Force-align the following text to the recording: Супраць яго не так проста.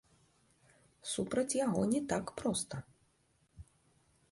Супраць 1.11 1.57
яго 1.65 1.81
не 1.93 2.01
так 2.15 2.25
проста. 2.41 2.75